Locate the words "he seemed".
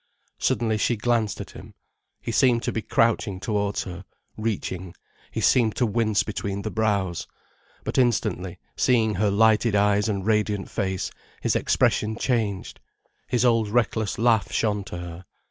2.21-2.63, 5.29-5.75